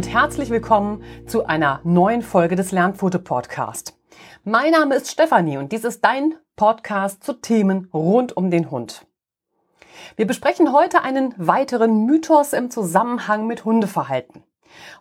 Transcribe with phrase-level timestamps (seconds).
[0.00, 3.98] Und herzlich willkommen zu einer neuen Folge des Lernfoto Podcast.
[4.44, 9.04] Mein Name ist Stefanie und dies ist dein Podcast zu Themen rund um den Hund.
[10.16, 14.42] Wir besprechen heute einen weiteren Mythos im Zusammenhang mit Hundeverhalten.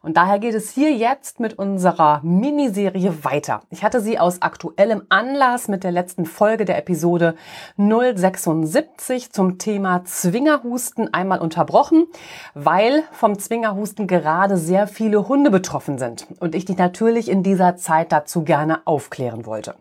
[0.01, 3.61] Und daher geht es hier jetzt mit unserer Miniserie weiter.
[3.69, 7.35] Ich hatte sie aus aktuellem Anlass mit der letzten Folge der Episode
[7.77, 12.07] 076 zum Thema Zwingerhusten einmal unterbrochen,
[12.53, 17.75] weil vom Zwingerhusten gerade sehr viele Hunde betroffen sind und ich dich natürlich in dieser
[17.75, 19.76] Zeit dazu gerne aufklären wollte.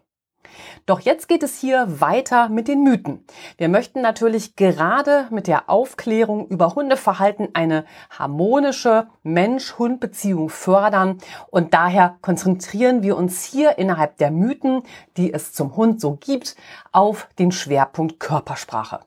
[0.86, 3.24] Doch jetzt geht es hier weiter mit den Mythen.
[3.56, 11.18] Wir möchten natürlich gerade mit der Aufklärung über Hundeverhalten eine harmonische Mensch-Hund-Beziehung fördern
[11.50, 14.82] und daher konzentrieren wir uns hier innerhalb der Mythen,
[15.16, 16.56] die es zum Hund so gibt,
[16.92, 19.00] auf den Schwerpunkt Körpersprache.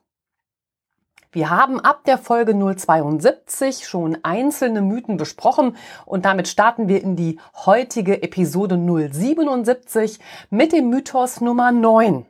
[1.34, 7.16] Wir haben ab der Folge 072 schon einzelne Mythen besprochen und damit starten wir in
[7.16, 10.18] die heutige Episode 077
[10.50, 12.26] mit dem Mythos Nummer 9.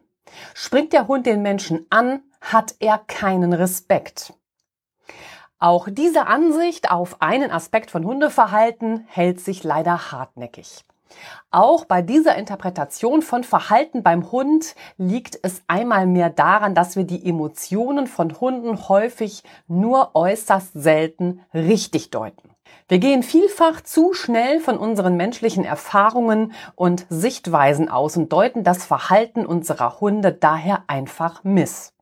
[0.54, 4.34] Springt der Hund den Menschen an, hat er keinen Respekt.
[5.58, 10.84] Auch diese Ansicht auf einen Aspekt von Hundeverhalten hält sich leider hartnäckig.
[11.50, 17.04] Auch bei dieser Interpretation von Verhalten beim Hund liegt es einmal mehr daran, dass wir
[17.04, 22.50] die Emotionen von Hunden häufig nur äußerst selten richtig deuten.
[22.88, 28.84] Wir gehen vielfach zu schnell von unseren menschlichen Erfahrungen und Sichtweisen aus und deuten das
[28.84, 31.92] Verhalten unserer Hunde daher einfach miss.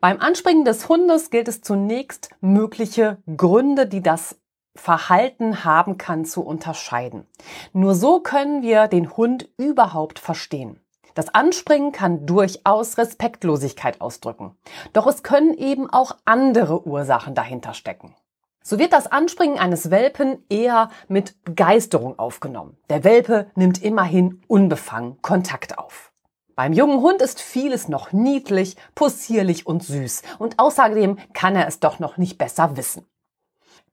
[0.00, 4.38] Beim Anspringen des Hundes gilt es zunächst, mögliche Gründe, die das
[4.76, 7.26] Verhalten haben kann, zu unterscheiden.
[7.72, 10.80] Nur so können wir den Hund überhaupt verstehen.
[11.14, 14.54] Das Anspringen kann durchaus Respektlosigkeit ausdrücken.
[14.92, 18.14] Doch es können eben auch andere Ursachen dahinter stecken.
[18.62, 22.76] So wird das Anspringen eines Welpen eher mit Begeisterung aufgenommen.
[22.90, 26.12] Der Welpe nimmt immerhin unbefangen Kontakt auf.
[26.56, 31.80] Beim jungen Hund ist vieles noch niedlich, possierlich und süß und außerdem kann er es
[31.80, 33.06] doch noch nicht besser wissen.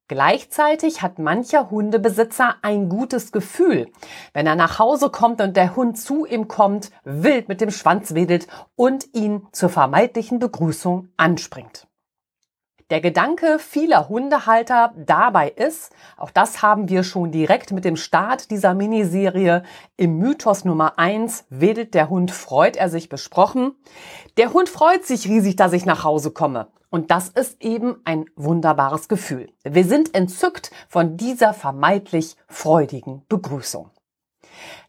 [0.09, 3.89] Gleichzeitig hat mancher Hundebesitzer ein gutes Gefühl,
[4.33, 8.13] wenn er nach Hause kommt und der Hund zu ihm kommt, wild mit dem Schwanz
[8.13, 11.87] wedelt und ihn zur vermeintlichen Begrüßung anspringt.
[12.89, 18.51] Der Gedanke vieler Hundehalter dabei ist, auch das haben wir schon direkt mit dem Start
[18.51, 19.63] dieser Miniserie
[19.95, 23.73] im Mythos Nummer eins wedelt der Hund, freut er sich besprochen.
[24.37, 26.67] Der Hund freut sich riesig, dass ich nach Hause komme.
[26.93, 29.51] Und das ist eben ein wunderbares Gefühl.
[29.63, 33.89] Wir sind entzückt von dieser vermeintlich freudigen Begrüßung.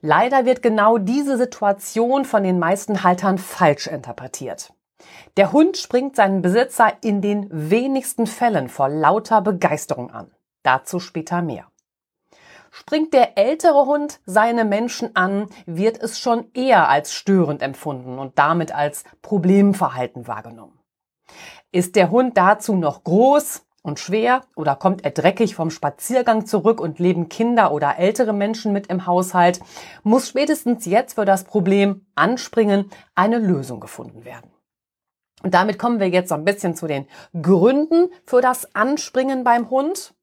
[0.02, 4.74] Leider wird genau diese Situation von den meisten Haltern falsch interpretiert.
[5.38, 10.30] Der Hund springt seinen Besitzer in den wenigsten Fällen vor lauter Begeisterung an.
[10.62, 11.68] Dazu später mehr.
[12.70, 18.38] Springt der ältere Hund seine Menschen an, wird es schon eher als störend empfunden und
[18.38, 20.83] damit als Problemverhalten wahrgenommen.
[21.72, 26.80] Ist der Hund dazu noch groß und schwer oder kommt er dreckig vom Spaziergang zurück
[26.80, 29.60] und leben Kinder oder ältere Menschen mit im Haushalt,
[30.02, 34.50] muss spätestens jetzt für das Problem Anspringen eine Lösung gefunden werden.
[35.42, 37.06] Und damit kommen wir jetzt so ein bisschen zu den
[37.40, 40.14] Gründen für das Anspringen beim Hund.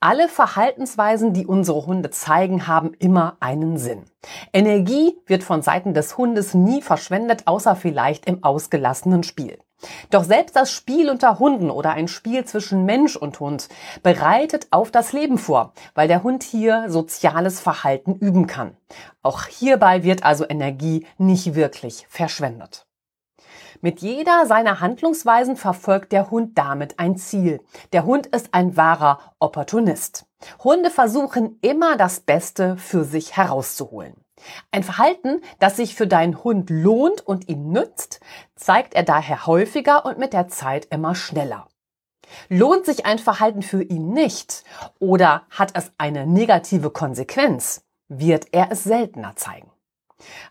[0.00, 4.04] Alle Verhaltensweisen, die unsere Hunde zeigen, haben immer einen Sinn.
[4.52, 9.58] Energie wird von Seiten des Hundes nie verschwendet, außer vielleicht im ausgelassenen Spiel.
[10.10, 13.68] Doch selbst das Spiel unter Hunden oder ein Spiel zwischen Mensch und Hund
[14.02, 18.76] bereitet auf das Leben vor, weil der Hund hier soziales Verhalten üben kann.
[19.22, 22.86] Auch hierbei wird also Energie nicht wirklich verschwendet.
[23.80, 27.60] Mit jeder seiner Handlungsweisen verfolgt der Hund damit ein Ziel.
[27.92, 30.24] Der Hund ist ein wahrer Opportunist.
[30.62, 34.23] Hunde versuchen immer das Beste für sich herauszuholen.
[34.70, 38.20] Ein Verhalten, das sich für deinen Hund lohnt und ihm nützt,
[38.56, 41.68] zeigt er daher häufiger und mit der Zeit immer schneller.
[42.48, 44.64] Lohnt sich ein Verhalten für ihn nicht
[44.98, 49.70] oder hat es eine negative Konsequenz, wird er es seltener zeigen.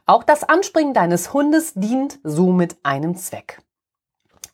[0.06, 3.62] Auch das Anspringen deines Hundes dient somit einem Zweck.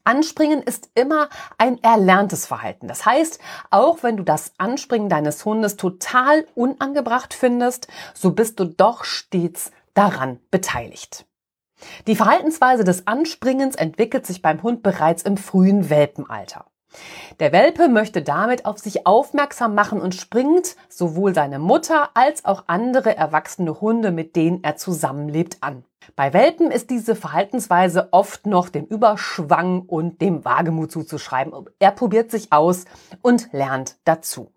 [0.09, 1.29] Anspringen ist immer
[1.59, 2.87] ein erlerntes Verhalten.
[2.87, 3.39] Das heißt,
[3.69, 9.71] auch wenn du das Anspringen deines Hundes total unangebracht findest, so bist du doch stets
[9.93, 11.27] daran beteiligt.
[12.07, 16.65] Die Verhaltensweise des Anspringens entwickelt sich beim Hund bereits im frühen Welpenalter.
[17.39, 22.63] Der Welpe möchte damit auf sich aufmerksam machen und springt sowohl seine Mutter als auch
[22.67, 25.83] andere erwachsene Hunde, mit denen er zusammenlebt, an.
[26.15, 31.53] Bei Welpen ist diese Verhaltensweise oft noch dem Überschwang und dem Wagemut zuzuschreiben.
[31.77, 32.85] Er probiert sich aus
[33.21, 34.51] und lernt dazu.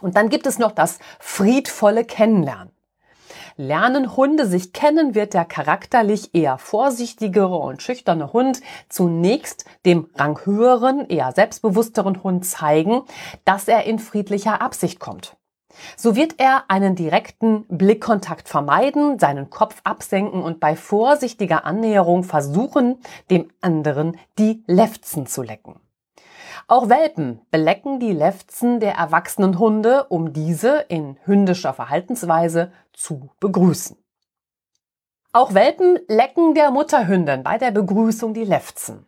[0.00, 2.75] Und dann gibt es noch das friedvolle Kennenlernen.
[3.58, 8.60] Lernen Hunde sich kennen, wird der charakterlich eher vorsichtigere und schüchterne Hund
[8.90, 13.02] zunächst dem ranghöheren, eher selbstbewussteren Hund zeigen,
[13.46, 15.38] dass er in friedlicher Absicht kommt.
[15.96, 22.98] So wird er einen direkten Blickkontakt vermeiden, seinen Kopf absenken und bei vorsichtiger Annäherung versuchen,
[23.30, 25.80] dem anderen die Lefzen zu lecken.
[26.68, 33.96] Auch Welpen belecken die Lefzen der erwachsenen Hunde, um diese in hündischer Verhaltensweise zu begrüßen.
[35.32, 39.06] Auch Welpen lecken der Mutterhündin bei der Begrüßung die Lefzen.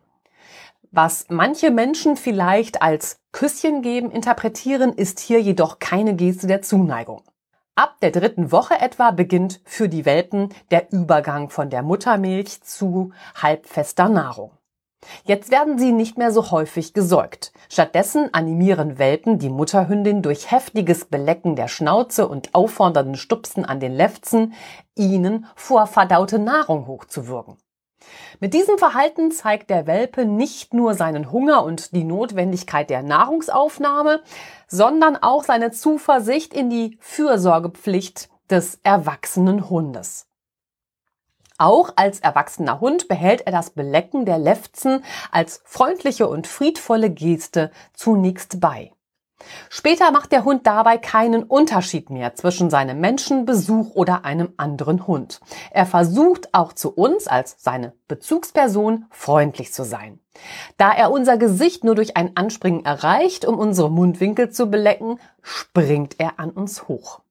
[0.91, 7.23] Was manche Menschen vielleicht als Küsschen geben interpretieren, ist hier jedoch keine Geste der Zuneigung.
[7.75, 13.11] Ab der dritten Woche etwa beginnt für die Welpen der Übergang von der Muttermilch zu
[13.35, 14.51] halbfester Nahrung.
[15.23, 17.51] Jetzt werden sie nicht mehr so häufig gesäugt.
[17.69, 23.93] Stattdessen animieren Welpen die Mutterhündin durch heftiges Belecken der Schnauze und auffordernden Stupsen an den
[23.93, 24.53] Lefzen,
[24.95, 27.57] ihnen vor verdaute Nahrung hochzuwürgen.
[28.39, 34.21] Mit diesem Verhalten zeigt der Welpe nicht nur seinen Hunger und die Notwendigkeit der Nahrungsaufnahme,
[34.67, 40.28] sondern auch seine Zuversicht in die Fürsorgepflicht des erwachsenen Hundes.
[41.59, 47.69] Auch als erwachsener Hund behält er das Belecken der Lefzen als freundliche und friedvolle Geste
[47.93, 48.93] zunächst bei.
[49.69, 55.41] Später macht der Hund dabei keinen Unterschied mehr zwischen seinem Menschenbesuch oder einem anderen Hund.
[55.71, 60.19] Er versucht auch zu uns als seine Bezugsperson freundlich zu sein.
[60.77, 66.19] Da er unser Gesicht nur durch ein Anspringen erreicht, um unsere Mundwinkel zu belecken, springt
[66.19, 67.21] er an uns hoch.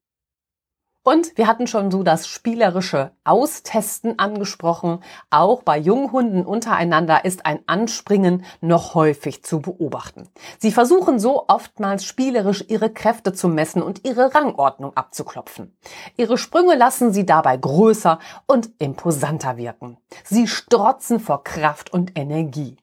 [1.08, 5.02] Und wir hatten schon so das spielerische Austesten angesprochen.
[5.30, 10.28] Auch bei Junghunden untereinander ist ein Anspringen noch häufig zu beobachten.
[10.58, 15.74] Sie versuchen so oftmals spielerisch ihre Kräfte zu messen und ihre Rangordnung abzuklopfen.
[16.18, 19.96] Ihre Sprünge lassen sie dabei größer und imposanter wirken.
[20.24, 22.76] Sie strotzen vor Kraft und Energie.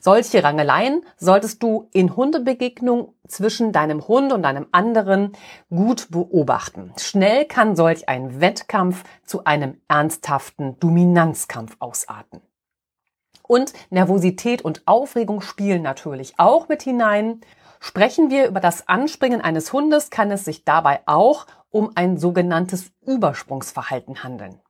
[0.00, 5.32] Solche Rangeleien solltest du in Hundebegegnung zwischen deinem Hund und einem anderen
[5.68, 6.92] gut beobachten.
[6.98, 12.40] Schnell kann solch ein Wettkampf zu einem ernsthaften Dominanzkampf ausarten.
[13.42, 17.40] Und Nervosität und Aufregung spielen natürlich auch mit hinein.
[17.80, 22.92] Sprechen wir über das Anspringen eines Hundes, kann es sich dabei auch um ein sogenanntes
[23.06, 24.60] Übersprungsverhalten handeln.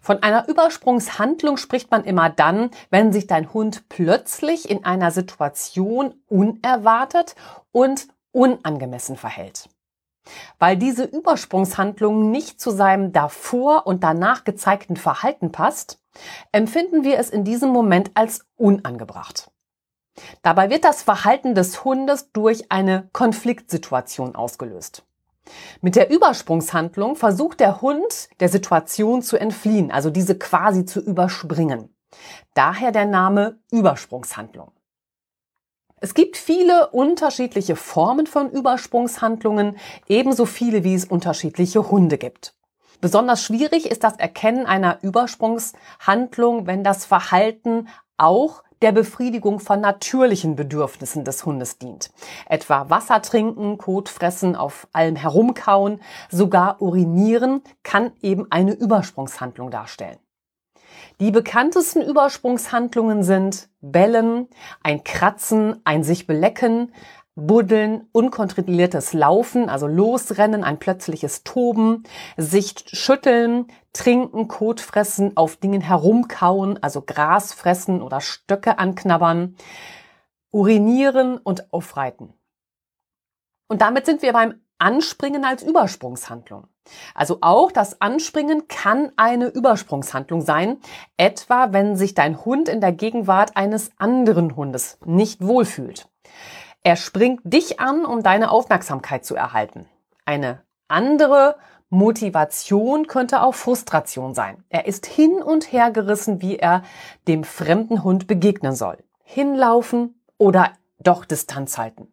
[0.00, 6.14] Von einer Übersprungshandlung spricht man immer dann, wenn sich dein Hund plötzlich in einer Situation
[6.28, 7.34] unerwartet
[7.70, 9.68] und unangemessen verhält.
[10.58, 15.98] Weil diese Übersprungshandlung nicht zu seinem davor und danach gezeigten Verhalten passt,
[16.52, 19.50] empfinden wir es in diesem Moment als unangebracht.
[20.42, 25.04] Dabei wird das Verhalten des Hundes durch eine Konfliktsituation ausgelöst.
[25.80, 31.94] Mit der Übersprungshandlung versucht der Hund der Situation zu entfliehen, also diese quasi zu überspringen.
[32.54, 34.72] Daher der Name Übersprungshandlung.
[36.00, 39.76] Es gibt viele unterschiedliche Formen von Übersprungshandlungen,
[40.08, 42.56] ebenso viele wie es unterschiedliche Hunde gibt.
[43.00, 50.56] Besonders schwierig ist das Erkennen einer Übersprungshandlung, wenn das Verhalten auch der Befriedigung von natürlichen
[50.56, 52.10] Bedürfnissen des Hundes dient.
[52.46, 60.18] Etwa Wasser trinken, Kot fressen, auf allem herumkauen, sogar urinieren kann eben eine Übersprungshandlung darstellen.
[61.20, 64.48] Die bekanntesten Übersprungshandlungen sind Bellen,
[64.82, 66.92] ein Kratzen, ein sich belecken,
[67.34, 72.04] Buddeln, unkontrolliertes Laufen, also Losrennen, ein plötzliches Toben,
[72.36, 79.56] sich schütteln, trinken, Kot fressen, auf Dingen herumkauen, also Gras fressen oder Stöcke anknabbern,
[80.50, 82.34] urinieren und aufreiten.
[83.68, 86.66] Und damit sind wir beim Anspringen als Übersprungshandlung.
[87.14, 90.78] Also auch das Anspringen kann eine Übersprungshandlung sein,
[91.16, 96.08] etwa wenn sich dein Hund in der Gegenwart eines anderen Hundes nicht wohlfühlt.
[96.84, 99.86] Er springt dich an, um deine Aufmerksamkeit zu erhalten.
[100.24, 101.56] Eine andere
[101.90, 104.64] Motivation könnte auch Frustration sein.
[104.68, 106.82] Er ist hin und her gerissen, wie er
[107.28, 108.98] dem fremden Hund begegnen soll.
[109.22, 112.08] Hinlaufen oder doch Distanz halten.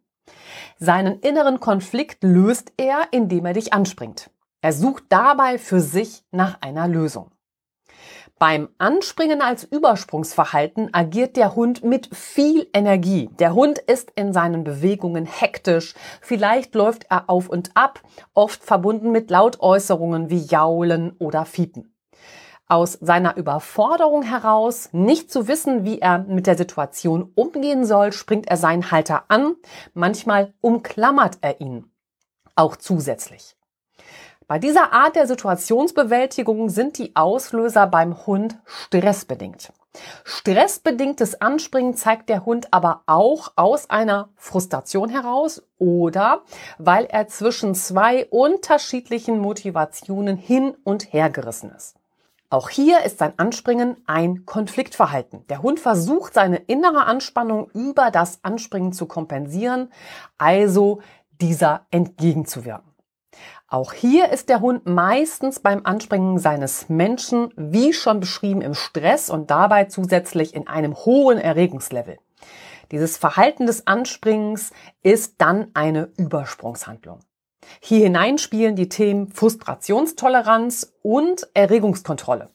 [0.78, 4.30] Seinen inneren Konflikt löst er, indem er dich anspringt.
[4.62, 7.32] Er sucht dabei für sich nach einer Lösung.
[8.39, 13.29] Beim Anspringen als Übersprungsverhalten agiert der Hund mit viel Energie.
[13.38, 15.93] Der Hund ist in seinen Bewegungen hektisch.
[16.22, 18.01] Vielleicht läuft er auf und ab,
[18.34, 21.93] oft verbunden mit Lautäußerungen wie Jaulen oder Fiepen.
[22.65, 28.48] Aus seiner Überforderung heraus, nicht zu wissen, wie er mit der Situation umgehen soll, springt
[28.48, 29.55] er seinen Halter an.
[29.93, 31.91] Manchmal umklammert er ihn.
[32.55, 33.59] auch zusätzlich.
[34.50, 39.72] Bei dieser Art der Situationsbewältigung sind die Auslöser beim Hund stressbedingt.
[40.24, 46.41] Stressbedingtes Anspringen zeigt der Hund aber auch aus einer Frustration heraus oder
[46.79, 51.96] weil er zwischen zwei unterschiedlichen Motivationen hin und her gerissen ist.
[52.50, 55.46] Auch hier ist sein Anspringen ein Konfliktverhalten.
[55.50, 59.91] Der Hund versucht seine innere Anspannung über das Anspringen zu kompensieren,
[60.39, 61.01] also
[61.39, 62.88] dieser entgegenzuwirken.
[63.72, 69.30] Auch hier ist der Hund meistens beim Anspringen seines Menschen, wie schon beschrieben, im Stress
[69.30, 72.18] und dabei zusätzlich in einem hohen Erregungslevel.
[72.92, 74.72] Dieses Verhalten des Anspringens
[75.04, 77.20] ist dann eine Übersprungshandlung.
[77.80, 82.50] Hier hinein spielen die Themen Frustrationstoleranz und Erregungskontrolle,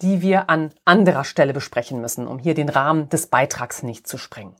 [0.00, 4.16] die wir an anderer Stelle besprechen müssen, um hier den Rahmen des Beitrags nicht zu
[4.16, 4.54] sprengen.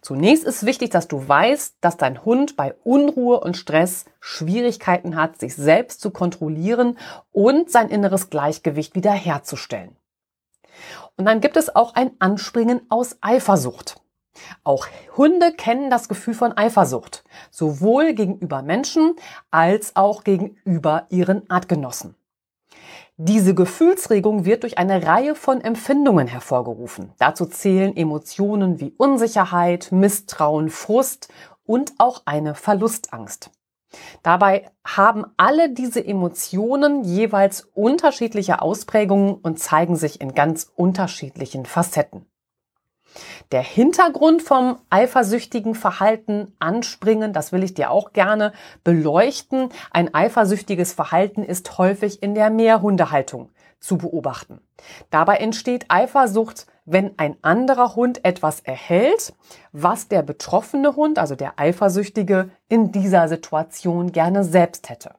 [0.00, 5.38] Zunächst ist wichtig, dass du weißt, dass dein Hund bei Unruhe und Stress Schwierigkeiten hat,
[5.38, 6.98] sich selbst zu kontrollieren
[7.32, 9.96] und sein inneres Gleichgewicht wiederherzustellen.
[11.16, 14.00] Und dann gibt es auch ein Anspringen aus Eifersucht.
[14.64, 14.86] Auch
[15.16, 19.16] Hunde kennen das Gefühl von Eifersucht, sowohl gegenüber Menschen
[19.50, 22.14] als auch gegenüber ihren Artgenossen.
[23.22, 27.12] Diese Gefühlsregung wird durch eine Reihe von Empfindungen hervorgerufen.
[27.18, 31.28] Dazu zählen Emotionen wie Unsicherheit, Misstrauen, Frust
[31.66, 33.50] und auch eine Verlustangst.
[34.22, 42.24] Dabei haben alle diese Emotionen jeweils unterschiedliche Ausprägungen und zeigen sich in ganz unterschiedlichen Facetten.
[43.52, 48.52] Der Hintergrund vom eifersüchtigen Verhalten anspringen, das will ich dir auch gerne
[48.84, 49.70] beleuchten.
[49.90, 53.50] Ein eifersüchtiges Verhalten ist häufig in der Mehrhundehaltung
[53.80, 54.60] zu beobachten.
[55.10, 59.32] Dabei entsteht Eifersucht, wenn ein anderer Hund etwas erhält,
[59.72, 65.14] was der betroffene Hund, also der Eifersüchtige, in dieser Situation gerne selbst hätte.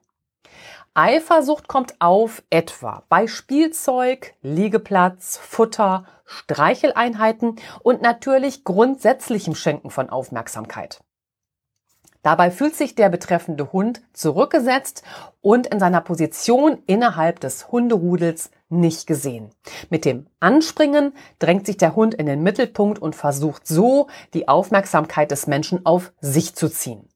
[0.94, 11.00] Eifersucht kommt auf etwa bei Spielzeug, Liegeplatz, Futter, Streicheleinheiten und natürlich grundsätzlichem Schenken von Aufmerksamkeit.
[12.22, 15.02] Dabei fühlt sich der betreffende Hund zurückgesetzt
[15.40, 19.50] und in seiner Position innerhalb des Hunderudels nicht gesehen.
[19.88, 25.30] Mit dem Anspringen drängt sich der Hund in den Mittelpunkt und versucht so, die Aufmerksamkeit
[25.30, 27.08] des Menschen auf sich zu ziehen.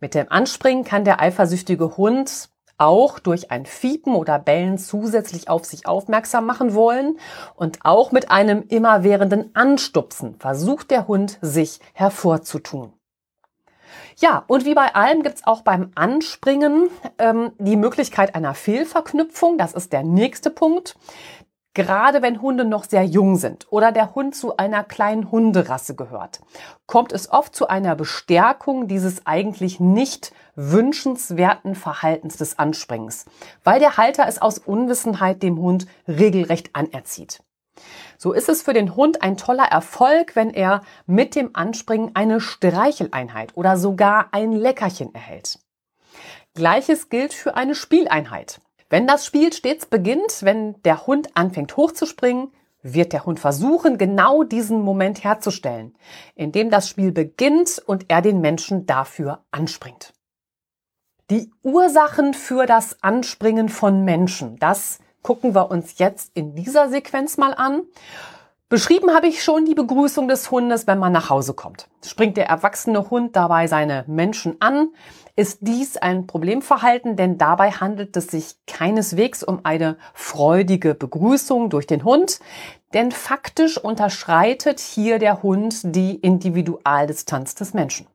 [0.00, 5.64] Mit dem Anspringen kann der eifersüchtige Hund auch durch ein Fiepen oder Bellen zusätzlich auf
[5.64, 7.18] sich aufmerksam machen wollen
[7.54, 12.92] und auch mit einem immerwährenden Anstupsen versucht der Hund sich hervorzutun.
[14.20, 19.58] Ja, und wie bei allem gibt's auch beim Anspringen ähm, die Möglichkeit einer Fehlverknüpfung.
[19.58, 20.96] Das ist der nächste Punkt.
[21.78, 26.40] Gerade wenn Hunde noch sehr jung sind oder der Hund zu einer kleinen Hunderasse gehört,
[26.86, 33.26] kommt es oft zu einer Bestärkung dieses eigentlich nicht wünschenswerten Verhaltens des Anspringens,
[33.62, 37.44] weil der Halter es aus Unwissenheit dem Hund regelrecht anerzieht.
[38.16, 42.40] So ist es für den Hund ein toller Erfolg, wenn er mit dem Anspringen eine
[42.40, 45.60] Streicheleinheit oder sogar ein Leckerchen erhält.
[46.54, 48.60] Gleiches gilt für eine Spieleinheit.
[48.90, 52.50] Wenn das Spiel stets beginnt, wenn der Hund anfängt hochzuspringen,
[52.82, 55.94] wird der Hund versuchen, genau diesen Moment herzustellen,
[56.34, 60.14] indem das Spiel beginnt und er den Menschen dafür anspringt.
[61.30, 67.36] Die Ursachen für das Anspringen von Menschen, das gucken wir uns jetzt in dieser Sequenz
[67.36, 67.82] mal an.
[68.70, 71.88] Beschrieben habe ich schon die Begrüßung des Hundes, wenn man nach Hause kommt.
[72.02, 74.88] Springt der erwachsene Hund dabei seine Menschen an,
[75.38, 81.86] ist dies ein Problemverhalten, denn dabei handelt es sich keineswegs um eine freudige Begrüßung durch
[81.86, 82.40] den Hund,
[82.92, 88.08] denn faktisch unterschreitet hier der Hund die Individualdistanz des Menschen.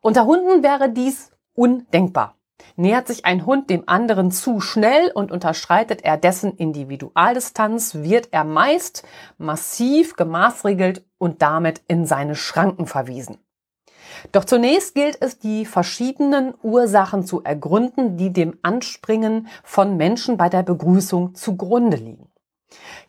[0.00, 2.34] Unter Hunden wäre dies undenkbar.
[2.74, 8.42] Nähert sich ein Hund dem anderen zu schnell und unterschreitet er dessen Individualdistanz, wird er
[8.42, 9.04] meist
[9.38, 13.38] massiv gemaßregelt und damit in seine Schranken verwiesen.
[14.30, 20.48] Doch zunächst gilt es, die verschiedenen Ursachen zu ergründen, die dem Anspringen von Menschen bei
[20.48, 22.28] der Begrüßung zugrunde liegen.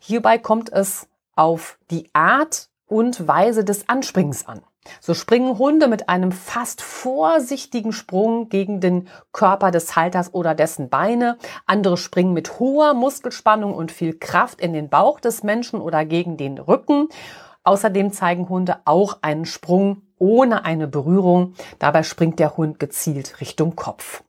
[0.00, 1.06] Hierbei kommt es
[1.36, 4.62] auf die Art und Weise des Anspringens an.
[5.00, 10.90] So springen Hunde mit einem fast vorsichtigen Sprung gegen den Körper des Halters oder dessen
[10.90, 11.38] Beine.
[11.64, 16.36] Andere springen mit hoher Muskelspannung und viel Kraft in den Bauch des Menschen oder gegen
[16.36, 17.08] den Rücken.
[17.62, 21.54] Außerdem zeigen Hunde auch einen Sprung ohne eine Berührung.
[21.78, 24.22] Dabei springt der Hund gezielt Richtung Kopf.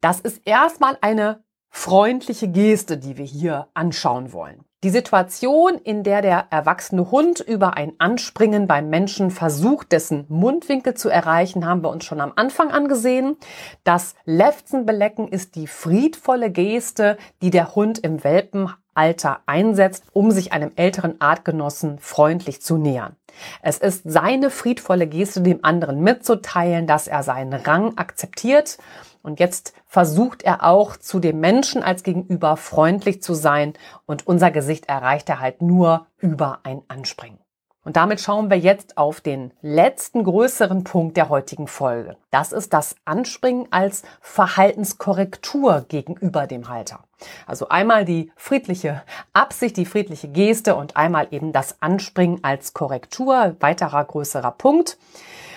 [0.00, 4.64] Das ist erstmal eine freundliche Geste, die wir hier anschauen wollen.
[4.82, 10.94] Die Situation, in der der erwachsene Hund über ein Anspringen beim Menschen versucht, dessen Mundwinkel
[10.94, 13.36] zu erreichen, haben wir uns schon am Anfang angesehen.
[13.84, 20.72] Das Lefzenbelecken ist die friedvolle Geste, die der Hund im Welpenalter einsetzt, um sich einem
[20.76, 23.16] älteren Artgenossen freundlich zu nähern.
[23.62, 28.78] Es ist seine friedvolle Geste, dem anderen mitzuteilen, dass er seinen Rang akzeptiert
[29.22, 33.74] und jetzt versucht er auch zu dem Menschen als Gegenüber freundlich zu sein
[34.06, 37.38] und unser Gesicht erreicht er halt nur über ein Anspringen.
[37.82, 42.16] Und damit schauen wir jetzt auf den letzten größeren Punkt der heutigen Folge.
[42.30, 47.00] Das ist das Anspringen als Verhaltenskorrektur gegenüber dem Halter.
[47.46, 53.56] Also einmal die friedliche Absicht, die friedliche Geste und einmal eben das Anspringen als Korrektur,
[53.60, 54.98] weiterer größerer Punkt.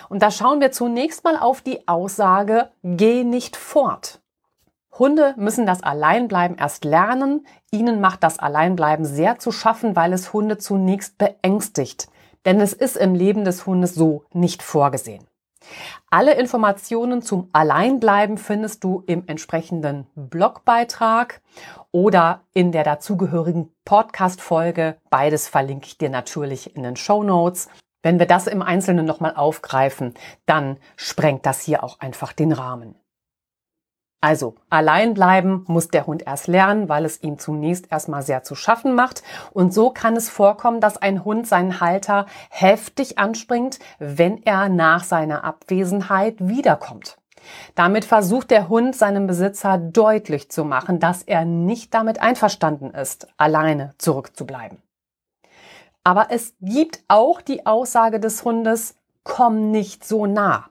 [0.08, 4.22] Und da schauen wir zunächst mal auf die Aussage, geh nicht fort.
[4.98, 7.48] Hunde müssen das Alleinbleiben erst lernen.
[7.72, 12.08] Ihnen macht das Alleinbleiben sehr zu schaffen, weil es Hunde zunächst beängstigt.
[12.46, 15.26] Denn es ist im Leben des Hundes so nicht vorgesehen.
[16.10, 21.42] Alle Informationen zum Alleinbleiben findest du im entsprechenden Blogbeitrag
[21.92, 24.98] oder in der dazugehörigen Podcast-Folge.
[25.10, 27.70] Beides verlinke ich dir natürlich in den Show Notes.
[28.02, 30.14] Wenn wir das im Einzelnen nochmal aufgreifen,
[30.46, 32.96] dann sprengt das hier auch einfach den Rahmen.
[34.24, 38.56] Also, allein bleiben muss der Hund erst lernen, weil es ihm zunächst erstmal sehr zu
[38.56, 39.22] schaffen macht.
[39.52, 45.04] Und so kann es vorkommen, dass ein Hund seinen Halter heftig anspringt, wenn er nach
[45.04, 47.18] seiner Abwesenheit wiederkommt.
[47.76, 53.28] Damit versucht der Hund seinem Besitzer deutlich zu machen, dass er nicht damit einverstanden ist,
[53.36, 54.78] alleine zurückzubleiben.
[56.06, 58.96] Aber es gibt auch die Aussage des Hundes,
[59.26, 60.70] komm nicht so nah.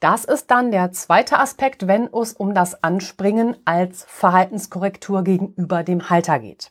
[0.00, 6.08] Das ist dann der zweite Aspekt, wenn es um das Anspringen als Verhaltenskorrektur gegenüber dem
[6.08, 6.70] Halter geht.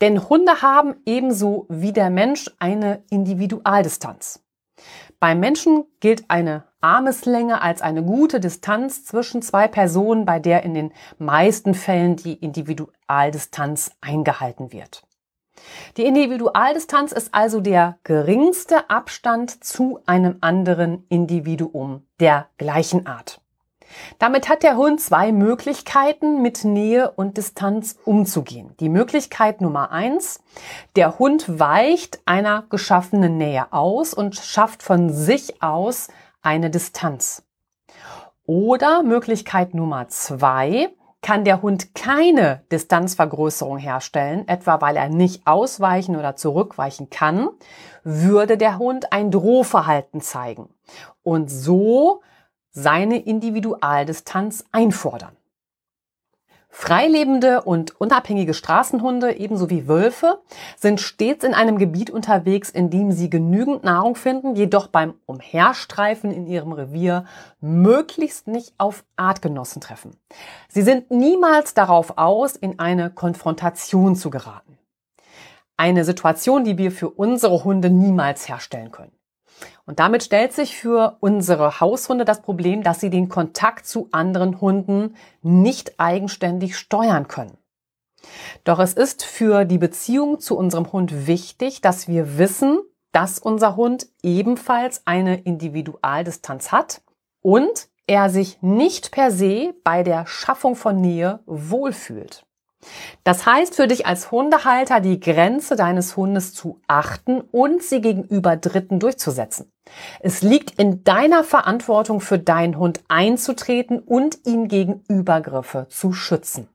[0.00, 4.42] Denn Hunde haben ebenso wie der Mensch eine Individualdistanz.
[5.18, 10.72] Beim Menschen gilt eine Armeslänge als eine gute Distanz zwischen zwei Personen, bei der in
[10.72, 15.02] den meisten Fällen die Individualdistanz eingehalten wird.
[15.96, 23.40] Die Individualdistanz ist also der geringste Abstand zu einem anderen Individuum der gleichen Art.
[24.18, 28.74] Damit hat der Hund zwei Möglichkeiten, mit Nähe und Distanz umzugehen.
[28.80, 30.40] Die Möglichkeit Nummer eins,
[30.96, 36.08] der Hund weicht einer geschaffenen Nähe aus und schafft von sich aus
[36.42, 37.42] eine Distanz.
[38.46, 40.90] Oder Möglichkeit Nummer zwei,
[41.22, 47.48] kann der Hund keine Distanzvergrößerung herstellen, etwa weil er nicht ausweichen oder zurückweichen kann,
[48.04, 50.68] würde der Hund ein Drohverhalten zeigen
[51.22, 52.22] und so
[52.70, 55.36] seine Individualdistanz einfordern.
[56.72, 60.40] Freilebende und unabhängige Straßenhunde, ebenso wie Wölfe,
[60.76, 66.30] sind stets in einem Gebiet unterwegs, in dem sie genügend Nahrung finden, jedoch beim Umherstreifen
[66.30, 67.24] in ihrem Revier
[67.60, 70.16] möglichst nicht auf Artgenossen treffen.
[70.68, 74.78] Sie sind niemals darauf aus, in eine Konfrontation zu geraten.
[75.76, 79.12] Eine Situation, die wir für unsere Hunde niemals herstellen können.
[79.90, 84.60] Und damit stellt sich für unsere Haushunde das Problem, dass sie den Kontakt zu anderen
[84.60, 87.58] Hunden nicht eigenständig steuern können.
[88.62, 92.78] Doch es ist für die Beziehung zu unserem Hund wichtig, dass wir wissen,
[93.10, 97.02] dass unser Hund ebenfalls eine Individualdistanz hat
[97.42, 102.46] und er sich nicht per se bei der Schaffung von Nähe wohlfühlt.
[103.24, 108.56] Das heißt für dich als Hundehalter, die Grenze deines Hundes zu achten und sie gegenüber
[108.56, 109.70] Dritten durchzusetzen.
[110.20, 116.68] Es liegt in deiner Verantwortung für deinen Hund einzutreten und ihn gegen Übergriffe zu schützen.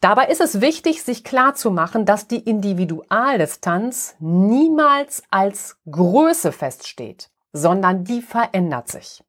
[0.00, 8.20] Dabei ist es wichtig, sich klarzumachen, dass die Individualdistanz niemals als Größe feststeht, sondern die
[8.20, 9.22] verändert sich.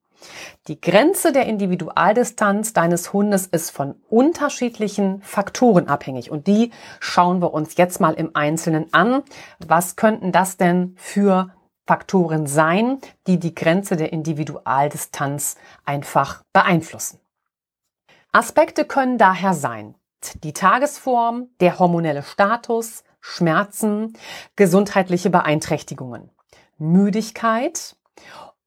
[0.68, 7.54] Die Grenze der Individualdistanz deines Hundes ist von unterschiedlichen Faktoren abhängig und die schauen wir
[7.54, 9.24] uns jetzt mal im Einzelnen an.
[9.60, 11.54] Was könnten das denn für
[11.86, 15.56] Faktoren sein, die die Grenze der Individualdistanz
[15.86, 17.20] einfach beeinflussen?
[18.32, 19.96] Aspekte können daher sein
[20.44, 24.14] die Tagesform, der hormonelle Status, Schmerzen,
[24.56, 26.30] gesundheitliche Beeinträchtigungen,
[26.78, 27.96] Müdigkeit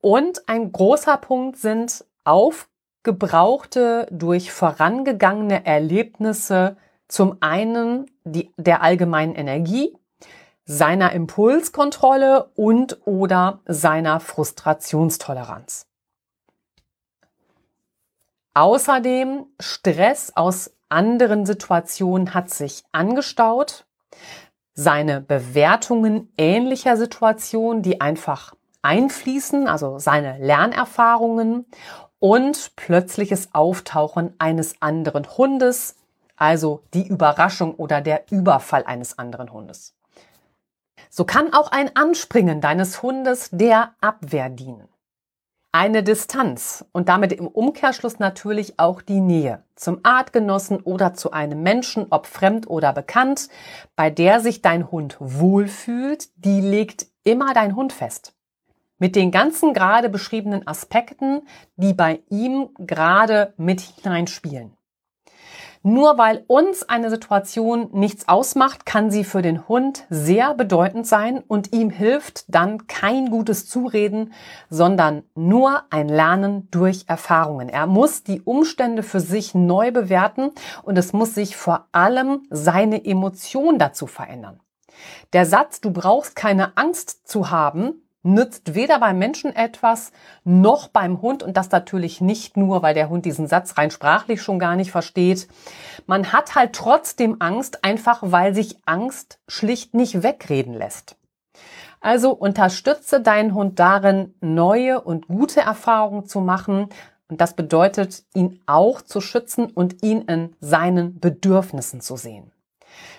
[0.06, 6.76] und ein großer Punkt sind aufgebrauchte durch vorangegangene Erlebnisse
[7.08, 9.98] zum einen die, der allgemeinen Energie,
[10.64, 15.88] seiner Impulskontrolle und oder seiner Frustrationstoleranz.
[18.54, 23.86] Außerdem Stress aus anderen Situationen hat sich angestaut
[24.72, 28.55] seine Bewertungen ähnlicher Situationen, die einfach
[28.86, 31.66] einfließen, also seine Lernerfahrungen
[32.20, 35.96] und plötzliches Auftauchen eines anderen Hundes,
[36.36, 39.96] also die Überraschung oder der Überfall eines anderen Hundes.
[41.10, 44.88] So kann auch ein Anspringen deines Hundes der Abwehr dienen.
[45.72, 51.62] Eine Distanz und damit im Umkehrschluss natürlich auch die Nähe zum Artgenossen oder zu einem
[51.62, 53.48] Menschen, ob fremd oder bekannt,
[53.96, 58.35] bei der sich dein Hund wohlfühlt, die legt immer dein Hund fest
[58.98, 61.42] mit den ganzen gerade beschriebenen Aspekten,
[61.76, 64.76] die bei ihm gerade mit hineinspielen.
[65.88, 71.44] Nur weil uns eine Situation nichts ausmacht, kann sie für den Hund sehr bedeutend sein
[71.46, 74.32] und ihm hilft dann kein gutes Zureden,
[74.68, 77.68] sondern nur ein Lernen durch Erfahrungen.
[77.68, 80.50] Er muss die Umstände für sich neu bewerten
[80.82, 84.58] und es muss sich vor allem seine Emotion dazu verändern.
[85.34, 90.12] Der Satz, du brauchst keine Angst zu haben, nützt weder beim Menschen etwas
[90.44, 94.42] noch beim Hund und das natürlich nicht nur, weil der Hund diesen Satz rein sprachlich
[94.42, 95.48] schon gar nicht versteht.
[96.06, 101.16] Man hat halt trotzdem Angst, einfach weil sich Angst schlicht nicht wegreden lässt.
[102.00, 106.88] Also unterstütze deinen Hund darin, neue und gute Erfahrungen zu machen.
[107.28, 112.52] Und das bedeutet, ihn auch zu schützen und ihn in seinen Bedürfnissen zu sehen.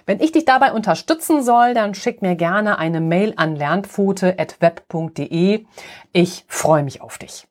[0.07, 5.65] Wenn ich dich dabei unterstützen soll, dann schick mir gerne eine Mail an lernpfote.web.de.
[6.13, 7.45] Ich freue mich auf dich.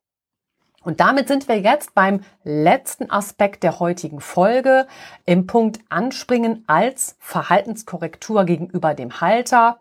[0.83, 4.87] Und damit sind wir jetzt beim letzten Aspekt der heutigen Folge
[5.27, 9.79] im Punkt Anspringen als Verhaltenskorrektur gegenüber dem Halter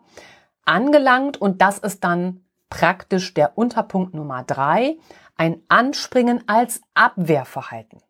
[0.66, 1.40] angelangt.
[1.40, 4.98] Und das ist dann praktisch der Unterpunkt Nummer drei,
[5.38, 8.02] ein Anspringen als Abwehrverhalten.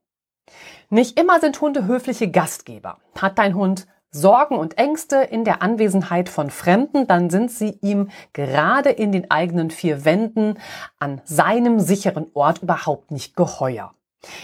[0.90, 2.98] Nicht immer sind Hunde höfliche Gastgeber.
[3.16, 8.08] Hat dein Hund Sorgen und Ängste in der Anwesenheit von Fremden, dann sind sie ihm
[8.32, 10.58] gerade in den eigenen vier Wänden
[10.98, 13.92] an seinem sicheren Ort überhaupt nicht geheuer.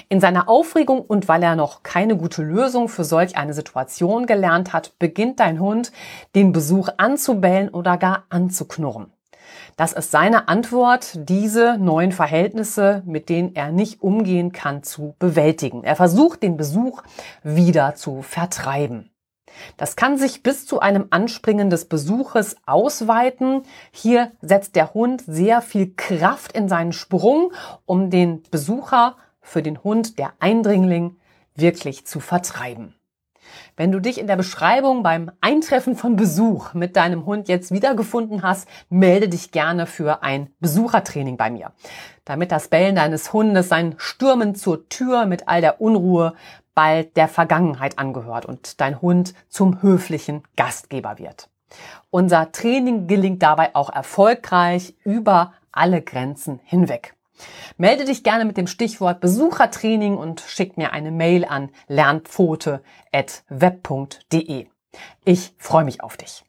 [0.09, 4.72] In seiner Aufregung und weil er noch keine gute Lösung für solch eine Situation gelernt
[4.72, 5.92] hat, beginnt dein Hund,
[6.35, 9.12] den Besuch anzubellen oder gar anzuknurren.
[9.77, 15.83] Das ist seine Antwort, diese neuen Verhältnisse, mit denen er nicht umgehen kann, zu bewältigen.
[15.83, 17.03] Er versucht, den Besuch
[17.42, 19.12] wieder zu vertreiben.
[19.76, 23.62] Das kann sich bis zu einem Anspringen des Besuches ausweiten.
[23.90, 27.52] Hier setzt der Hund sehr viel Kraft in seinen Sprung,
[27.86, 31.16] um den Besucher für den Hund, der Eindringling,
[31.54, 32.94] wirklich zu vertreiben.
[33.76, 38.42] Wenn du dich in der Beschreibung beim Eintreffen von Besuch mit deinem Hund jetzt wiedergefunden
[38.42, 41.72] hast, melde dich gerne für ein Besuchertraining bei mir,
[42.24, 46.34] damit das Bellen deines Hundes, sein Stürmen zur Tür mit all der Unruhe
[46.74, 51.48] bald der Vergangenheit angehört und dein Hund zum höflichen Gastgeber wird.
[52.11, 57.14] Unser Training gelingt dabei auch erfolgreich über alle Grenzen hinweg.
[57.76, 64.66] Melde dich gerne mit dem Stichwort Besuchertraining und schick mir eine Mail an lernpfote.web.de.
[65.24, 66.44] Ich freue mich auf dich.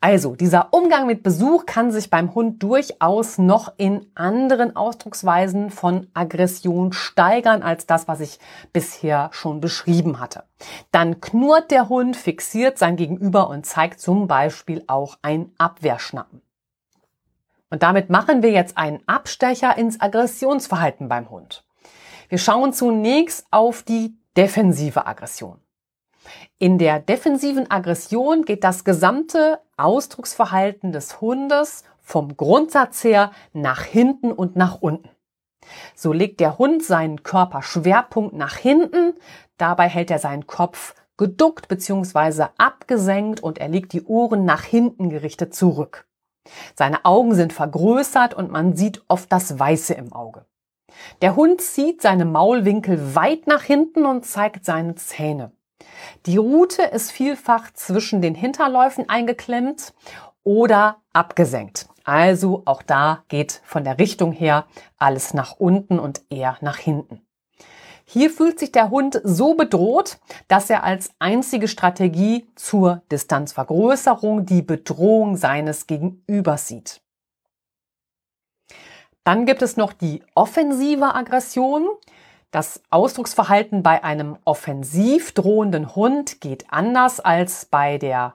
[0.00, 6.06] Also, dieser Umgang mit Besuch kann sich beim Hund durchaus noch in anderen Ausdrucksweisen von
[6.14, 8.38] Aggression steigern als das, was ich
[8.72, 10.44] bisher schon beschrieben hatte.
[10.92, 16.42] Dann knurrt der Hund, fixiert sein Gegenüber und zeigt zum Beispiel auch ein Abwehrschnappen.
[17.68, 21.64] Und damit machen wir jetzt einen Abstecher ins Aggressionsverhalten beim Hund.
[22.28, 25.60] Wir schauen zunächst auf die defensive Aggression.
[26.58, 34.32] In der defensiven Aggression geht das gesamte Ausdrucksverhalten des Hundes vom Grundsatz her nach hinten
[34.32, 35.10] und nach unten.
[35.94, 39.14] So legt der Hund seinen Körperschwerpunkt nach hinten,
[39.58, 42.46] dabei hält er seinen Kopf geduckt bzw.
[42.58, 46.06] abgesenkt und er legt die Ohren nach hinten gerichtet zurück.
[46.74, 50.44] Seine Augen sind vergrößert und man sieht oft das Weiße im Auge.
[51.20, 55.52] Der Hund zieht seine Maulwinkel weit nach hinten und zeigt seine Zähne.
[56.26, 59.94] Die Rute ist vielfach zwischen den Hinterläufen eingeklemmt
[60.42, 61.88] oder abgesenkt.
[62.04, 67.26] Also auch da geht von der Richtung her alles nach unten und eher nach hinten.
[68.04, 74.62] Hier fühlt sich der Hund so bedroht, dass er als einzige Strategie zur Distanzvergrößerung die
[74.62, 77.00] Bedrohung seines Gegenübers sieht.
[79.24, 81.88] Dann gibt es noch die offensive Aggression.
[82.50, 88.34] Das Ausdrucksverhalten bei einem offensiv drohenden Hund geht anders als bei der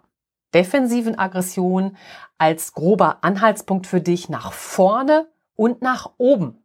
[0.53, 1.97] defensiven Aggression
[2.37, 6.63] als grober Anhaltspunkt für dich nach vorne und nach oben.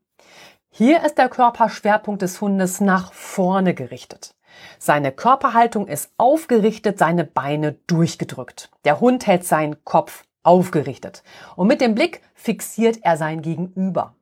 [0.70, 4.34] Hier ist der Körperschwerpunkt des Hundes nach vorne gerichtet.
[4.78, 8.70] Seine Körperhaltung ist aufgerichtet, seine Beine durchgedrückt.
[8.84, 11.22] Der Hund hält seinen Kopf aufgerichtet
[11.56, 14.14] und mit dem Blick fixiert er sein Gegenüber.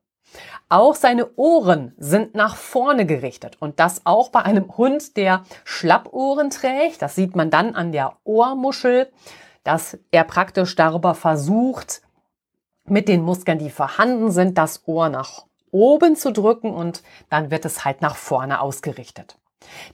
[0.69, 6.49] Auch seine Ohren sind nach vorne gerichtet und das auch bei einem Hund, der Schlappohren
[6.49, 7.01] trägt.
[7.01, 9.11] Das sieht man dann an der Ohrmuschel,
[9.63, 12.01] dass er praktisch darüber versucht,
[12.87, 17.65] mit den Muskeln, die vorhanden sind, das Ohr nach oben zu drücken und dann wird
[17.65, 19.37] es halt nach vorne ausgerichtet.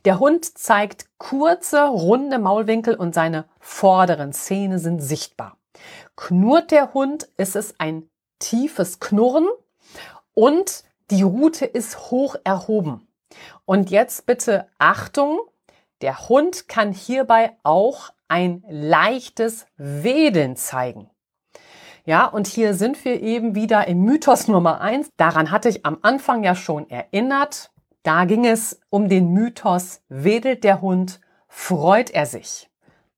[0.05, 5.57] Der Hund zeigt kurze, runde Maulwinkel und seine vorderen Zähne sind sichtbar.
[6.15, 9.47] Knurrt der Hund, ist es ein tiefes Knurren
[10.33, 13.07] und die Rute ist hoch erhoben.
[13.65, 15.39] Und jetzt bitte Achtung,
[16.01, 21.09] der Hund kann hierbei auch ein leichtes Wedeln zeigen.
[22.05, 25.09] Ja, und hier sind wir eben wieder im Mythos Nummer eins.
[25.17, 27.71] Daran hatte ich am Anfang ja schon erinnert.
[28.03, 32.69] Da ging es um den Mythos, wedelt der Hund, freut er sich.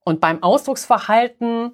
[0.03, 1.73] Und beim Ausdrucksverhalten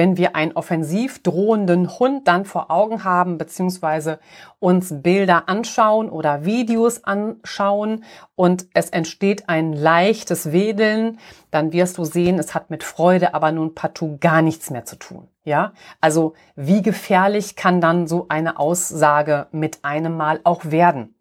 [0.00, 4.18] wenn wir einen offensiv drohenden Hund dann vor Augen haben, beziehungsweise
[4.58, 11.18] uns Bilder anschauen oder Videos anschauen und es entsteht ein leichtes Wedeln,
[11.50, 14.96] dann wirst du sehen, es hat mit Freude aber nun partout gar nichts mehr zu
[14.96, 15.28] tun.
[15.44, 21.14] Ja, also wie gefährlich kann dann so eine Aussage mit einem Mal auch werden,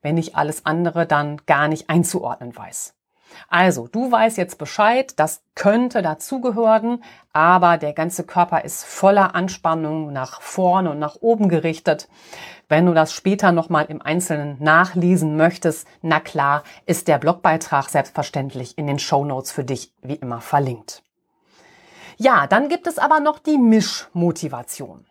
[0.00, 2.94] wenn ich alles andere dann gar nicht einzuordnen weiß.
[3.48, 10.12] Also, du weißt jetzt Bescheid, das könnte dazugehören, aber der ganze Körper ist voller Anspannung
[10.12, 12.08] nach vorne und nach oben gerichtet.
[12.68, 18.78] Wenn du das später nochmal im Einzelnen nachlesen möchtest, na klar, ist der Blogbeitrag selbstverständlich
[18.78, 21.02] in den Show Notes für dich wie immer verlinkt.
[22.16, 25.06] Ja, dann gibt es aber noch die Mischmotivation.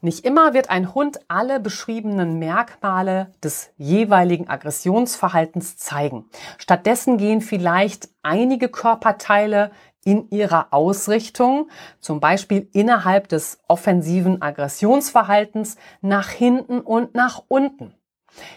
[0.00, 6.26] Nicht immer wird ein Hund alle beschriebenen Merkmale des jeweiligen Aggressionsverhaltens zeigen.
[6.58, 9.70] Stattdessen gehen vielleicht einige Körperteile
[10.04, 17.94] in ihrer Ausrichtung, zum Beispiel innerhalb des offensiven Aggressionsverhaltens, nach hinten und nach unten.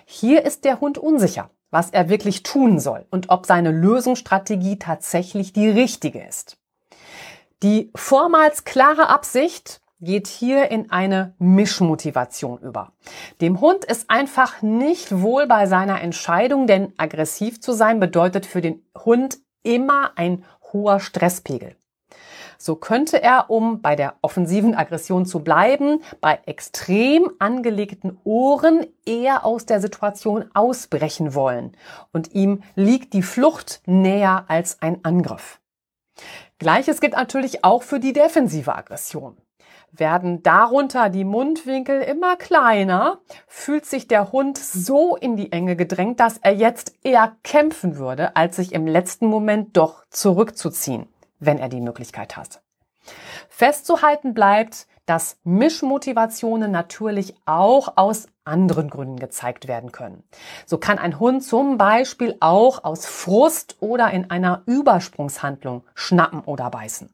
[0.05, 5.53] Hier ist der Hund unsicher, was er wirklich tun soll und ob seine Lösungsstrategie tatsächlich
[5.53, 6.57] die richtige ist.
[7.63, 12.91] Die vormals klare Absicht, geht hier in eine Mischmotivation über.
[13.41, 18.61] Dem Hund ist einfach nicht wohl bei seiner Entscheidung, denn aggressiv zu sein bedeutet für
[18.61, 21.75] den Hund immer ein hoher Stresspegel.
[22.57, 29.45] So könnte er, um bei der offensiven Aggression zu bleiben, bei extrem angelegten Ohren eher
[29.45, 31.75] aus der Situation ausbrechen wollen.
[32.11, 35.59] Und ihm liegt die Flucht näher als ein Angriff.
[36.57, 39.37] Gleiches gilt natürlich auch für die defensive Aggression.
[39.91, 46.19] Werden darunter die Mundwinkel immer kleiner, fühlt sich der Hund so in die Enge gedrängt,
[46.19, 51.07] dass er jetzt eher kämpfen würde, als sich im letzten Moment doch zurückzuziehen,
[51.39, 52.61] wenn er die Möglichkeit hat.
[53.49, 60.23] Festzuhalten bleibt, dass Mischmotivationen natürlich auch aus anderen Gründen gezeigt werden können.
[60.65, 66.69] So kann ein Hund zum Beispiel auch aus Frust oder in einer Übersprungshandlung schnappen oder
[66.69, 67.13] beißen.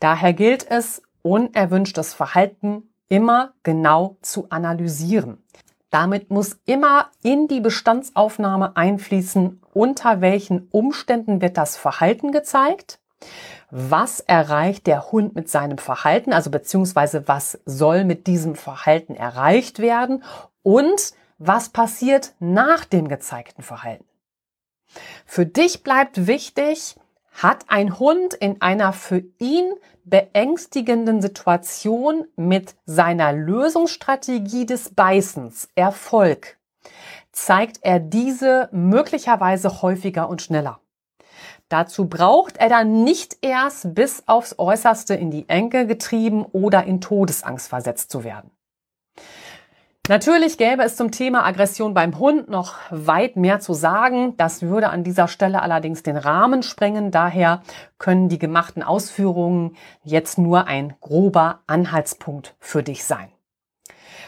[0.00, 5.42] Daher gilt es, unerwünschtes Verhalten immer genau zu analysieren.
[5.90, 12.98] Damit muss immer in die Bestandsaufnahme einfließen, unter welchen Umständen wird das Verhalten gezeigt,
[13.70, 19.78] was erreicht der Hund mit seinem Verhalten, also beziehungsweise was soll mit diesem Verhalten erreicht
[19.78, 20.24] werden
[20.62, 24.06] und was passiert nach dem gezeigten Verhalten.
[25.26, 26.96] Für dich bleibt wichtig,
[27.32, 29.72] hat ein Hund in einer für ihn
[30.04, 36.58] beängstigenden Situation mit seiner Lösungsstrategie des Beißens Erfolg,
[37.30, 40.80] zeigt er diese möglicherweise häufiger und schneller.
[41.68, 47.00] Dazu braucht er dann nicht erst bis aufs Äußerste in die Enke getrieben oder in
[47.00, 48.50] Todesangst versetzt zu werden.
[50.08, 54.36] Natürlich gäbe es zum Thema Aggression beim Hund noch weit mehr zu sagen.
[54.36, 57.12] Das würde an dieser Stelle allerdings den Rahmen sprengen.
[57.12, 57.62] Daher
[57.98, 63.28] können die gemachten Ausführungen jetzt nur ein grober Anhaltspunkt für dich sein.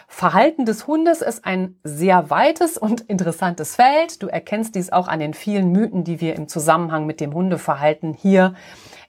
[0.06, 4.22] Verhalten des Hundes ist ein sehr weites und interessantes Feld.
[4.22, 8.14] Du erkennst dies auch an den vielen Mythen, die wir im Zusammenhang mit dem Hundeverhalten
[8.14, 8.54] hier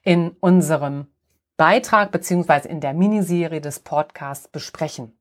[0.01, 1.05] in unserem
[1.57, 5.15] Beitrag beziehungsweise in der Miniserie des Podcasts besprechen.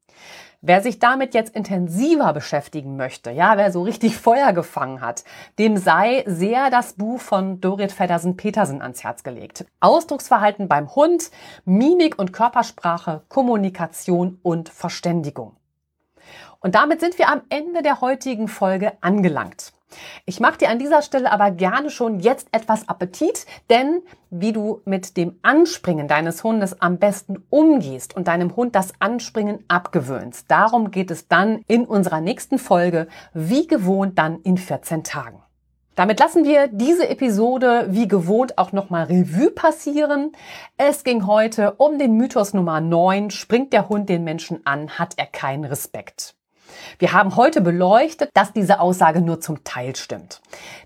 [0.67, 5.23] Wer sich damit jetzt intensiver beschäftigen möchte, ja, wer so richtig Feuer gefangen hat,
[5.59, 9.67] dem sei sehr das Buch von Dorit Feddersen-Petersen ans Herz gelegt.
[9.81, 11.31] Ausdrucksverhalten beim Hund,
[11.67, 15.55] Mimik und Körpersprache, Kommunikation und Verständigung.
[16.61, 19.74] Und damit sind wir am Ende der heutigen Folge angelangt.
[20.27, 24.81] Ich mache dir an dieser Stelle aber gerne schon jetzt etwas Appetit, denn wie du
[24.85, 30.91] mit dem Anspringen deines Hundes am besten umgehst und deinem Hund das Anspringen abgewöhnst, darum
[30.91, 35.43] geht es dann in unserer nächsten Folge, wie gewohnt dann in 14 Tagen.
[35.95, 40.33] Damit lassen wir diese Episode wie gewohnt auch nochmal Revue passieren.
[40.77, 43.31] Es ging heute um den Mythos Nummer 9.
[43.31, 46.35] Springt der Hund den Menschen an, hat er keinen Respekt.
[46.99, 50.41] Wir haben heute beleuchtet, dass diese Aussage nur zum Teil stimmt.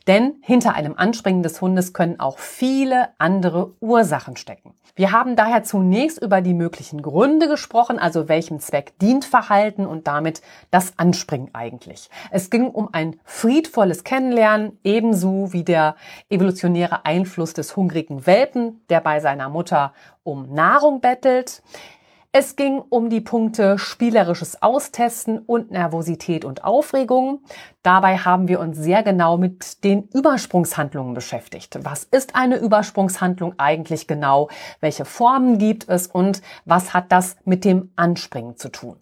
[0.07, 4.75] Denn hinter einem Anspringen des Hundes können auch viele andere Ursachen stecken.
[4.99, 10.09] Wir haben daher zunächst über die möglichen Gründe gesprochen, also welchem Zweck dient Verhalten und
[10.09, 10.42] damit
[10.73, 12.11] das Anspringen eigentlich.
[12.33, 15.94] Es ging um ein friedvolles Kennenlernen, ebenso wie der
[16.31, 19.92] evolutionäre Einfluss des hungrigen Welpen, der bei seiner Mutter
[20.25, 21.62] um Nahrung bettelt.
[22.40, 27.40] Es ging um die Punkte spielerisches Austesten und Nervosität und Aufregung.
[27.83, 31.81] Dabei haben wir uns sehr genau mit den Übersprungshandlungen beschäftigt.
[31.83, 34.51] Was ist eine Übersprungshandlung eigentlich genau?
[34.79, 39.01] Welche Formen gibt es und was hat das mit dem Anspringen zu tun?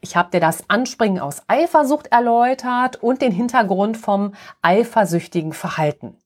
[0.00, 6.16] Ich habe dir das Anspringen aus Eifersucht erläutert und den Hintergrund vom eifersüchtigen Verhalten.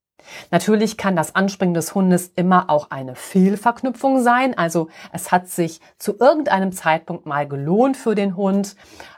[0.51, 4.57] Natürlich kann das Anspringen des Hundes immer auch eine Fehlverknüpfung sein.
[4.57, 8.77] Also es hat sich zu irgendeinem Zeitpunkt mal gelohnt für den Hund.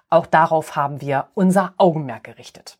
[0.08, 2.78] Auch darauf haben wir unser Augenmerk gerichtet.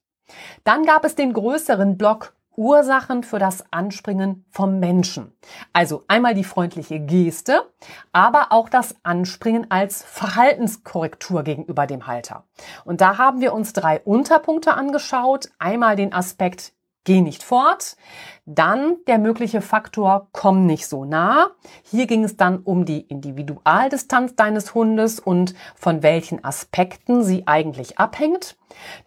[0.65, 5.33] Dann gab es den größeren Block Ursachen für das Anspringen vom Menschen.
[5.73, 7.71] Also einmal die freundliche Geste,
[8.13, 12.45] aber auch das Anspringen als Verhaltenskorrektur gegenüber dem Halter.
[12.85, 15.51] Und da haben wir uns drei Unterpunkte angeschaut.
[15.59, 16.73] Einmal den Aspekt
[17.07, 17.97] geh nicht fort.
[18.45, 21.49] Dann der mögliche Faktor, komm nicht so nah.
[21.83, 27.99] Hier ging es dann um die Individualdistanz deines Hundes und von welchen Aspekten sie eigentlich
[27.99, 28.59] abhängt.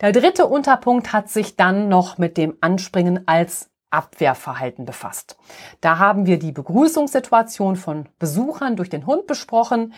[0.02, 5.38] Der dritte Unterpunkt hat sich dann noch mit dem Anspringen als Abwehrverhalten befasst.
[5.82, 9.94] Da haben wir die Begrüßungssituation von Besuchern durch den Hund besprochen,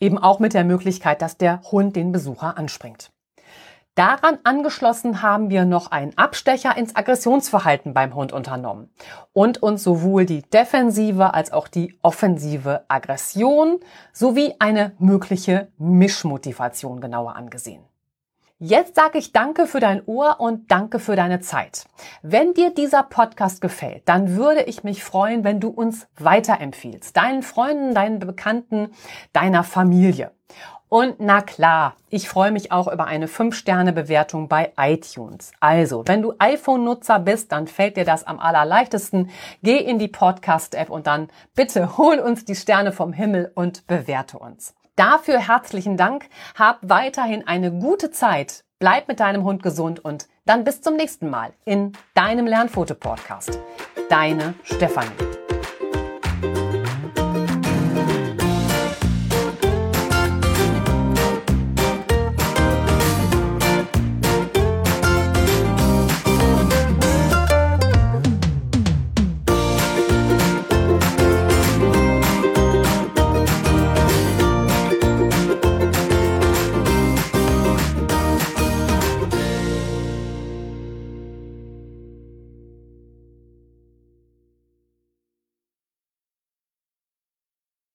[0.00, 3.10] eben auch mit der Möglichkeit, dass der Hund den Besucher anspringt.
[3.96, 8.90] Daran angeschlossen haben wir noch einen Abstecher ins Aggressionsverhalten beim Hund unternommen
[9.32, 13.80] und uns sowohl die defensive als auch die offensive Aggression
[14.12, 17.82] sowie eine mögliche Mischmotivation genauer angesehen.
[18.58, 21.86] Jetzt sage ich danke für dein Ohr und danke für deine Zeit.
[22.20, 27.16] Wenn dir dieser Podcast gefällt, dann würde ich mich freuen, wenn du uns weiterempfiehlst.
[27.16, 28.90] Deinen Freunden, deinen Bekannten,
[29.32, 30.35] deiner Familie.
[30.88, 35.50] Und na klar, ich freue mich auch über eine 5-Sterne-Bewertung bei iTunes.
[35.58, 39.30] Also, wenn du iPhone-Nutzer bist, dann fällt dir das am allerleichtesten.
[39.62, 44.38] Geh in die Podcast-App und dann bitte hol uns die Sterne vom Himmel und bewerte
[44.38, 44.74] uns.
[44.94, 46.26] Dafür herzlichen Dank.
[46.54, 48.64] Hab weiterhin eine gute Zeit.
[48.78, 53.58] Bleib mit deinem Hund gesund und dann bis zum nächsten Mal in deinem Lernfoto-Podcast.
[54.08, 55.45] Deine Stefanie.